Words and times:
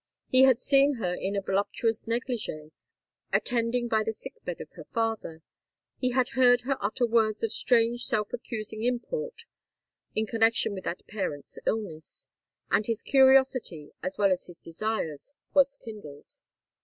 He 0.27 0.45
had 0.45 0.59
seen 0.59 0.95
her 0.95 1.13
in 1.13 1.35
a 1.35 1.41
voluptuous 1.43 2.07
negligee, 2.07 2.71
attending 3.31 3.87
by 3.87 4.01
the 4.01 4.11
sick 4.11 4.33
bed 4.43 4.59
of 4.59 4.71
her 4.71 4.85
father;—he 4.85 6.09
had 6.09 6.29
heard 6.29 6.61
her 6.61 6.77
utter 6.83 7.05
words 7.05 7.43
of 7.43 7.51
strange 7.53 8.05
self 8.05 8.33
accusing 8.33 8.81
import, 8.81 9.43
in 10.15 10.25
connection 10.25 10.73
with 10.73 10.85
that 10.85 11.05
parent's 11.05 11.59
illness;—and 11.67 12.87
his 12.87 13.03
curiosity, 13.03 13.91
as 14.01 14.17
well 14.17 14.31
as 14.31 14.47
his 14.47 14.59
desires, 14.59 15.33
was 15.53 15.77
kindled. 15.77 16.35